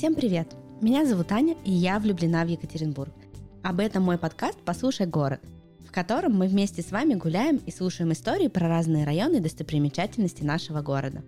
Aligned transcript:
Всем 0.00 0.14
привет! 0.14 0.48
Меня 0.80 1.04
зовут 1.04 1.30
Аня, 1.30 1.54
и 1.62 1.70
я 1.70 1.98
влюблена 1.98 2.42
в 2.46 2.48
Екатеринбург. 2.48 3.12
Об 3.62 3.80
этом 3.80 4.02
мой 4.02 4.16
подкаст 4.16 4.58
«Послушай 4.64 5.04
город», 5.04 5.42
в 5.86 5.92
котором 5.92 6.32
мы 6.32 6.48
вместе 6.48 6.80
с 6.80 6.90
вами 6.90 7.12
гуляем 7.12 7.56
и 7.66 7.70
слушаем 7.70 8.10
истории 8.12 8.48
про 8.48 8.66
разные 8.66 9.04
районы 9.04 9.36
и 9.36 9.40
достопримечательности 9.40 10.42
нашего 10.42 10.80
города. 10.80 11.22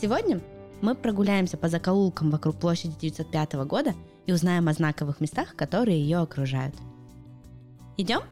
Сегодня 0.00 0.40
мы 0.82 0.96
прогуляемся 0.96 1.56
по 1.56 1.68
закоулкам 1.68 2.32
вокруг 2.32 2.58
площади 2.58 2.98
905 2.98 3.52
года 3.68 3.94
и 4.26 4.32
узнаем 4.32 4.66
о 4.66 4.72
знаковых 4.72 5.20
местах, 5.20 5.54
которые 5.54 6.00
ее 6.00 6.18
окружают. 6.18 6.74
Идем? 7.96 8.22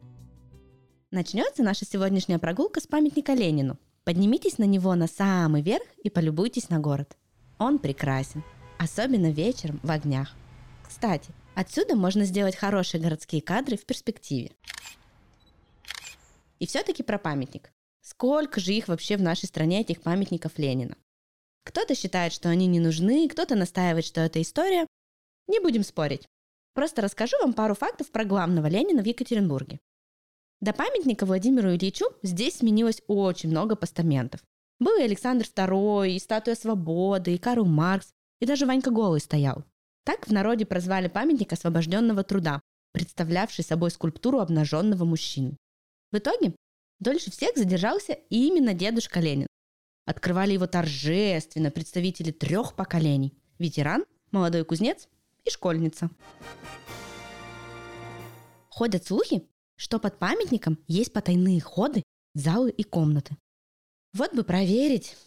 Начнется 1.11 1.63
наша 1.63 1.85
сегодняшняя 1.85 2.39
прогулка 2.39 2.81
с 2.81 2.87
памятника 2.87 3.31
Ленину. 3.31 3.79
Поднимитесь 4.03 4.57
на 4.57 4.65
него 4.65 4.93
на 4.95 5.07
самый 5.07 5.61
верх 5.61 5.85
и 6.03 6.09
полюбуйтесь 6.09 6.67
на 6.67 6.79
город. 6.79 7.15
Он 7.57 7.79
прекрасен, 7.79 8.43
особенно 8.79 9.31
вечером 9.31 9.79
в 9.83 9.91
огнях. 9.91 10.33
Кстати, 10.87 11.31
отсюда 11.55 11.95
можно 11.95 12.25
сделать 12.25 12.55
хорошие 12.55 13.01
городские 13.01 13.41
кадры 13.41 13.77
в 13.77 13.85
перспективе. 13.85 14.51
И 16.59 16.67
все-таки 16.67 17.03
про 17.03 17.17
памятник. 17.17 17.71
Сколько 18.01 18.59
же 18.59 18.73
их 18.73 18.87
вообще 18.87 19.17
в 19.17 19.21
нашей 19.21 19.45
стране, 19.45 19.81
этих 19.81 20.01
памятников 20.01 20.57
Ленина? 20.57 20.95
Кто-то 21.65 21.95
считает, 21.95 22.31
что 22.31 22.49
они 22.49 22.67
не 22.67 22.79
нужны, 22.79 23.27
кто-то 23.27 23.55
настаивает, 23.55 24.05
что 24.05 24.21
это 24.21 24.41
история. 24.41 24.85
Не 25.47 25.59
будем 25.59 25.83
спорить. 25.83 26.27
Просто 26.73 27.01
расскажу 27.01 27.35
вам 27.41 27.53
пару 27.53 27.73
фактов 27.73 28.11
про 28.11 28.23
главного 28.25 28.67
Ленина 28.67 29.01
в 29.01 29.05
Екатеринбурге. 29.05 29.79
До 30.61 30.73
памятника 30.73 31.25
Владимиру 31.25 31.73
Ильичу 31.73 32.05
здесь 32.21 32.57
сменилось 32.57 33.01
очень 33.07 33.49
много 33.49 33.75
постаментов. 33.75 34.41
Был 34.79 34.97
и 34.99 35.03
Александр 35.03 35.45
II, 35.45 36.09
и 36.09 36.19
статуя 36.19 36.55
свободы, 36.55 37.33
и 37.33 37.37
Карл 37.37 37.65
Маркс, 37.65 38.09
и 38.45 38.47
даже 38.47 38.67
Ванька 38.67 38.91
Голый 38.91 39.19
стоял. 39.19 39.65
Так 40.03 40.27
в 40.27 40.31
народе 40.31 40.67
прозвали 40.67 41.07
памятник 41.07 41.51
освобожденного 41.51 42.23
труда, 42.23 42.61
представлявший 42.91 43.63
собой 43.63 43.89
скульптуру 43.89 44.39
обнаженного 44.39 45.03
мужчины. 45.03 45.57
В 46.11 46.17
итоге 46.19 46.55
дольше 46.99 47.31
всех 47.31 47.57
задержался 47.57 48.13
именно 48.29 48.75
дедушка 48.75 49.19
Ленин. 49.19 49.47
Открывали 50.05 50.53
его 50.53 50.67
торжественно 50.67 51.71
представители 51.71 52.31
трех 52.31 52.75
поколений– 52.75 53.33
ветеран, 53.57 54.05
молодой 54.29 54.63
кузнец 54.63 55.07
и 55.43 55.49
школьница. 55.49 56.11
Ходят 58.69 59.07
слухи, 59.07 59.49
что 59.75 59.97
под 59.97 60.19
памятником 60.19 60.77
есть 60.87 61.11
потайные 61.11 61.61
ходы, 61.61 62.03
залы 62.35 62.69
и 62.69 62.83
комнаты. 62.83 63.35
Вот 64.13 64.35
бы 64.35 64.43
проверить. 64.43 65.17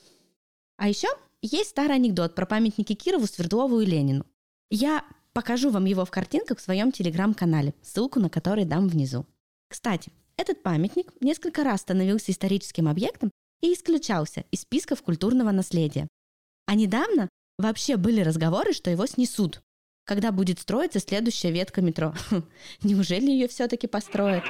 А 0.77 0.89
еще 0.89 1.09
есть 1.43 1.71
старый 1.71 1.97
анекдот 1.97 2.35
про 2.35 2.47
памятники 2.47 2.95
Кирову, 2.95 3.27
Свердлову 3.27 3.81
и 3.81 3.87
Ленину. 3.87 4.27
Я 4.71 5.05
покажу 5.33 5.71
вам 5.71 5.85
его 5.85 6.05
в 6.05 6.11
картинках 6.11 6.59
в 6.59 6.63
своем 6.63 6.93
телеграм-канале, 6.93 7.75
ссылку 7.83 8.19
на 8.21 8.29
который 8.29 8.65
дам 8.65 8.89
внизу. 8.89 9.27
Кстати, 9.69 10.13
этот 10.37 10.63
памятник 10.63 11.13
несколько 11.21 11.65
раз 11.65 11.83
становился 11.83 12.33
историческим 12.33 12.89
объектом 12.89 13.31
и 13.61 13.73
исключался 13.73 14.45
из 14.51 14.63
списков 14.63 15.03
культурного 15.03 15.51
наследия. 15.51 16.09
А 16.67 16.75
недавно 16.75 17.29
вообще 17.59 17.97
были 17.97 18.21
разговоры, 18.21 18.73
что 18.73 18.91
его 18.91 19.07
снесут, 19.07 19.61
когда 20.05 20.33
будет 20.33 20.59
строиться 20.59 21.01
следующая 21.01 21.51
ветка 21.51 21.83
метро. 21.83 22.15
Неужели 22.83 23.31
ее 23.31 23.49
все-таки 23.49 23.87
построят? 23.87 24.45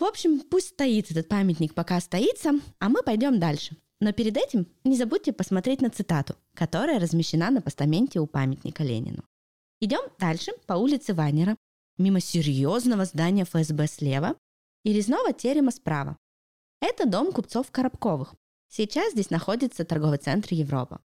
В 0.00 0.04
общем, 0.04 0.40
пусть 0.40 0.68
стоит 0.68 1.10
этот 1.10 1.28
памятник, 1.28 1.74
пока 1.74 2.00
стоится, 2.00 2.52
а 2.78 2.88
мы 2.88 3.02
пойдем 3.02 3.38
дальше. 3.38 3.76
Но 4.00 4.14
перед 4.14 4.34
этим 4.38 4.66
не 4.82 4.96
забудьте 4.96 5.30
посмотреть 5.30 5.82
на 5.82 5.90
цитату, 5.90 6.36
которая 6.54 6.98
размещена 6.98 7.50
на 7.50 7.60
постаменте 7.60 8.18
у 8.18 8.26
памятника 8.26 8.82
Ленину. 8.82 9.22
Идем 9.78 10.00
дальше 10.18 10.52
по 10.66 10.72
улице 10.72 11.12
Ванера, 11.12 11.54
мимо 11.98 12.18
серьезного 12.20 13.04
здания 13.04 13.44
ФСБ 13.44 13.86
слева 13.88 14.36
и 14.84 14.94
резного 14.94 15.34
терема 15.34 15.70
справа. 15.70 16.16
Это 16.80 17.06
дом 17.06 17.30
купцов 17.30 17.70
Коробковых. 17.70 18.34
Сейчас 18.70 19.12
здесь 19.12 19.28
находится 19.28 19.84
торговый 19.84 20.16
центр 20.16 20.54
Европа. 20.54 21.02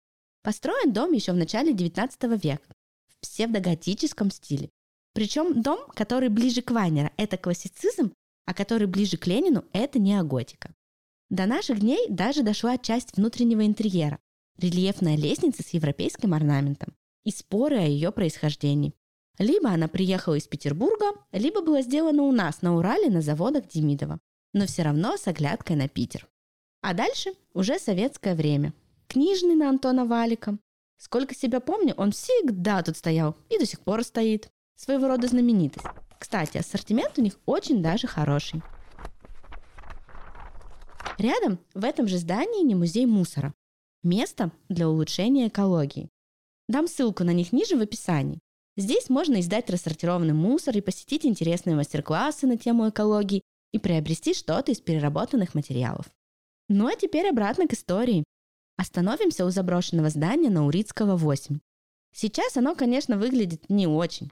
Построен 0.42 0.94
дом 0.94 1.12
еще 1.12 1.32
в 1.32 1.36
начале 1.36 1.74
19 1.74 2.42
века 2.42 2.72
в 3.06 3.20
псевдоготическом 3.20 4.30
стиле. 4.30 4.70
Причем 5.12 5.60
дом, 5.60 5.80
который 5.94 6.30
ближе 6.30 6.62
к 6.62 6.70
Вайнера, 6.70 7.12
это 7.18 7.36
классицизм, 7.36 8.14
а 8.48 8.54
который 8.54 8.86
ближе 8.86 9.18
к 9.18 9.26
Ленину, 9.26 9.62
это 9.74 9.98
неоготика. 9.98 10.74
До 11.28 11.44
наших 11.44 11.80
дней 11.80 12.06
даже 12.08 12.42
дошла 12.42 12.78
часть 12.78 13.14
внутреннего 13.14 13.66
интерьера, 13.66 14.20
рельефная 14.56 15.18
лестница 15.18 15.62
с 15.62 15.68
европейским 15.74 16.32
орнаментом 16.32 16.94
и 17.24 17.30
споры 17.30 17.76
о 17.76 17.86
ее 17.86 18.10
происхождении. 18.10 18.94
Либо 19.38 19.68
она 19.68 19.86
приехала 19.86 20.32
из 20.32 20.48
Петербурга, 20.48 21.08
либо 21.30 21.60
была 21.60 21.82
сделана 21.82 22.22
у 22.22 22.32
нас 22.32 22.62
на 22.62 22.74
Урале 22.74 23.10
на 23.10 23.20
заводах 23.20 23.68
Демидова, 23.68 24.18
но 24.54 24.64
все 24.64 24.82
равно 24.82 25.18
с 25.18 25.28
оглядкой 25.28 25.76
на 25.76 25.86
Питер. 25.86 26.26
А 26.80 26.94
дальше 26.94 27.34
уже 27.52 27.78
советское 27.78 28.34
время. 28.34 28.72
Книжный 29.08 29.56
на 29.56 29.68
Антона 29.68 30.06
Валика. 30.06 30.56
Сколько 30.96 31.34
себя 31.34 31.60
помню, 31.60 31.92
он 31.98 32.12
всегда 32.12 32.82
тут 32.82 32.96
стоял 32.96 33.36
и 33.50 33.58
до 33.58 33.66
сих 33.66 33.80
пор 33.80 34.04
стоит. 34.04 34.48
Своего 34.74 35.08
рода 35.08 35.28
знаменитость. 35.28 35.84
Кстати, 36.18 36.58
ассортимент 36.58 37.18
у 37.18 37.22
них 37.22 37.38
очень 37.46 37.82
даже 37.82 38.06
хороший. 38.06 38.62
Рядом 41.18 41.58
в 41.74 41.84
этом 41.84 42.06
же 42.06 42.18
здании 42.18 42.64
не 42.64 42.74
музей 42.74 43.06
мусора. 43.06 43.54
Место 44.02 44.52
для 44.68 44.88
улучшения 44.88 45.48
экологии. 45.48 46.08
Дам 46.68 46.86
ссылку 46.86 47.24
на 47.24 47.32
них 47.32 47.52
ниже 47.52 47.76
в 47.76 47.80
описании. 47.80 48.38
Здесь 48.76 49.08
можно 49.08 49.40
издать 49.40 49.70
рассортированный 49.70 50.34
мусор 50.34 50.76
и 50.76 50.80
посетить 50.80 51.26
интересные 51.26 51.74
мастер-классы 51.74 52.46
на 52.46 52.56
тему 52.56 52.88
экологии 52.88 53.42
и 53.72 53.78
приобрести 53.78 54.34
что-то 54.34 54.70
из 54.70 54.80
переработанных 54.80 55.54
материалов. 55.54 56.06
Ну 56.68 56.86
а 56.86 56.94
теперь 56.94 57.28
обратно 57.28 57.66
к 57.66 57.72
истории. 57.72 58.22
Остановимся 58.76 59.44
у 59.44 59.50
заброшенного 59.50 60.10
здания 60.10 60.50
на 60.50 60.66
Урицкого 60.66 61.16
8. 61.16 61.58
Сейчас 62.14 62.56
оно, 62.56 62.76
конечно, 62.76 63.18
выглядит 63.18 63.68
не 63.68 63.88
очень. 63.88 64.30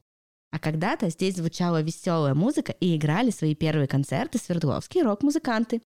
А 0.50 0.58
когда-то 0.58 1.10
здесь 1.10 1.36
звучала 1.36 1.82
веселая 1.82 2.34
музыка 2.34 2.72
и 2.72 2.96
играли 2.96 3.30
свои 3.30 3.54
первые 3.54 3.88
концерты 3.88 4.38
свердловские 4.38 5.04
рок-музыканты. 5.04 5.82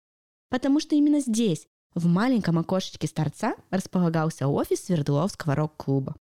Потому 0.50 0.80
что 0.80 0.96
именно 0.96 1.20
здесь, 1.20 1.68
в 1.96 2.08
маленьком 2.08 2.60
окошечке 2.60 3.08
с 3.08 3.12
торца, 3.12 3.56
располагался 3.72 4.48
офис 4.48 4.86
Свердловского 4.86 5.56
рок-клуба. 5.56 6.16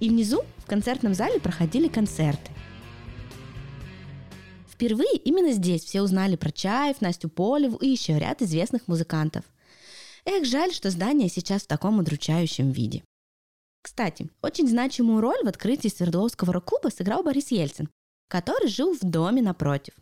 И 0.00 0.08
внизу, 0.08 0.42
в 0.58 0.66
концертном 0.66 1.14
зале, 1.14 1.40
проходили 1.40 1.88
концерты. 1.88 2.50
Впервые 4.68 5.16
именно 5.24 5.52
здесь 5.52 5.84
все 5.84 6.02
узнали 6.02 6.36
про 6.36 6.50
Чаев, 6.50 7.00
Настю 7.00 7.30
Полеву 7.30 7.76
и 7.76 7.88
еще 7.88 8.18
ряд 8.18 8.42
известных 8.42 8.88
музыкантов. 8.88 9.44
Эх, 10.26 10.44
жаль, 10.44 10.72
что 10.72 10.90
здание 10.90 11.28
сейчас 11.28 11.62
в 11.62 11.66
таком 11.66 11.98
удручающем 11.98 12.72
виде. 12.72 13.02
Кстати, 13.86 14.28
очень 14.42 14.66
значимую 14.66 15.20
роль 15.20 15.44
в 15.44 15.46
открытии 15.46 15.86
Свердловского 15.86 16.52
рок-клуба 16.52 16.88
сыграл 16.88 17.22
Борис 17.22 17.52
Ельцин, 17.52 17.88
который 18.26 18.68
жил 18.68 18.96
в 18.96 19.00
доме 19.02 19.42
напротив. 19.42 19.94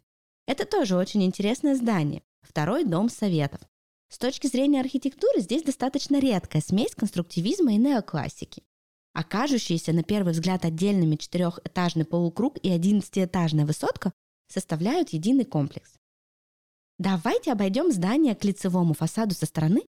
Это 0.46 0.64
тоже 0.64 0.96
очень 0.96 1.22
интересное 1.22 1.76
здание, 1.76 2.22
второй 2.40 2.84
дом 2.84 3.10
Советов. 3.10 3.60
С 4.08 4.16
точки 4.16 4.46
зрения 4.46 4.80
архитектуры 4.80 5.42
здесь 5.42 5.64
достаточно 5.64 6.18
редкая 6.18 6.62
смесь 6.62 6.94
конструктивизма 6.94 7.74
и 7.74 7.76
неоклассики. 7.76 8.62
Окажущиеся 9.12 9.92
на 9.92 10.02
первый 10.02 10.32
взгляд 10.32 10.64
отдельными 10.64 11.16
четырехэтажный 11.16 12.06
полукруг 12.06 12.56
и 12.62 12.70
одиннадцатиэтажная 12.70 13.66
высотка 13.66 14.14
составляют 14.48 15.10
единый 15.10 15.44
комплекс. 15.44 15.92
Давайте 16.98 17.52
обойдем 17.52 17.92
здание 17.92 18.34
к 18.34 18.44
лицевому 18.44 18.94
фасаду 18.94 19.34
со 19.34 19.44
стороны 19.44 19.82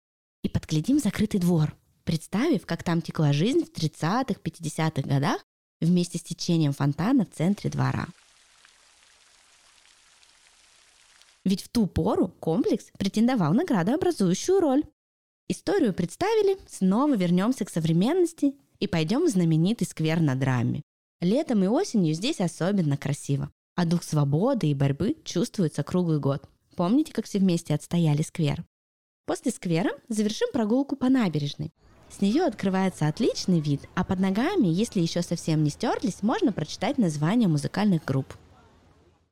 и 0.41 0.49
подглядим 0.49 0.97
закрытый 0.97 1.39
двор– 1.39 1.77
представив, 2.03 2.65
как 2.65 2.83
там 2.83 3.01
текла 3.01 3.33
жизнь 3.33 3.65
в 3.65 3.71
30-х, 3.71 4.39
50-х 4.43 5.01
годах 5.07 5.45
вместе 5.81 6.17
с 6.17 6.23
течением 6.23 6.73
фонтана 6.73 7.25
в 7.25 7.35
центре 7.35 7.69
двора. 7.69 8.07
Ведь 11.45 11.63
в 11.63 11.69
ту 11.69 11.87
пору 11.87 12.29
комплекс 12.39 12.85
претендовал 12.97 13.53
на 13.53 13.65
градообразующую 13.65 14.59
роль. 14.59 14.83
Историю 15.49 15.93
представили, 15.93 16.57
снова 16.69 17.15
вернемся 17.15 17.65
к 17.65 17.69
современности 17.69 18.55
и 18.79 18.87
пойдем 18.87 19.25
в 19.25 19.29
знаменитый 19.29 19.85
сквер 19.85 20.21
на 20.21 20.35
драме. 20.35 20.81
Летом 21.19 21.63
и 21.63 21.67
осенью 21.67 22.13
здесь 22.13 22.39
особенно 22.39 22.97
красиво, 22.97 23.51
а 23.75 23.85
дух 23.85 24.03
свободы 24.03 24.67
и 24.67 24.73
борьбы 24.73 25.17
чувствуется 25.25 25.83
круглый 25.83 26.19
год. 26.19 26.47
Помните, 26.75 27.11
как 27.11 27.25
все 27.25 27.39
вместе 27.39 27.73
отстояли 27.73 28.21
сквер? 28.21 28.65
После 29.25 29.51
сквера 29.51 29.91
завершим 30.09 30.49
прогулку 30.51 30.95
по 30.95 31.09
набережной. 31.09 31.71
С 32.15 32.21
нее 32.21 32.43
открывается 32.43 33.07
отличный 33.07 33.59
вид, 33.59 33.89
а 33.95 34.03
под 34.03 34.19
ногами, 34.19 34.67
если 34.67 34.99
еще 34.99 35.23
совсем 35.23 35.63
не 35.63 35.71
стерлись, 35.71 36.21
можно 36.21 36.51
прочитать 36.51 36.99
названия 36.99 37.47
музыкальных 37.47 38.05
групп. 38.05 38.35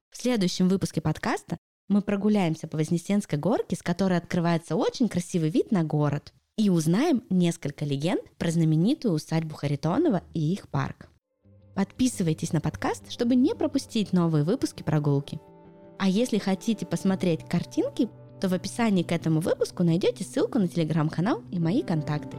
В 0.09 0.17
следующем 0.17 0.67
выпуске 0.67 0.99
подкаста 0.99 1.57
мы 1.89 2.01
прогуляемся 2.01 2.67
по 2.67 2.77
Вознесенской 2.77 3.37
горке, 3.37 3.75
с 3.75 3.83
которой 3.83 4.17
открывается 4.17 4.75
очень 4.75 5.09
красивый 5.09 5.51
вид 5.51 5.71
на 5.71 5.83
город. 5.83 6.33
и 6.57 6.69
узнаем 6.69 7.23
несколько 7.29 7.85
легенд 7.85 8.21
про 8.37 8.51
знаменитую 8.51 9.13
усадьбу 9.13 9.55
Харитонова 9.55 10.21
и 10.33 10.53
их 10.53 10.67
парк. 10.67 11.07
Подписывайтесь 11.75 12.51
на 12.51 12.61
подкаст, 12.61 13.09
чтобы 13.11 13.35
не 13.35 13.55
пропустить 13.55 14.11
новые 14.11 14.43
выпуски 14.43 14.83
прогулки. 14.83 15.39
А 15.97 16.09
если 16.09 16.39
хотите 16.39 16.85
посмотреть 16.85 17.47
картинки, 17.47 18.09
то 18.41 18.49
в 18.49 18.53
описании 18.53 19.03
к 19.03 19.11
этому 19.11 19.39
выпуску 19.39 19.83
найдете 19.83 20.23
ссылку 20.23 20.59
на 20.59 20.67
телеграм-канал 20.67 21.41
и 21.51 21.59
мои 21.59 21.83
контакты. 21.83 22.37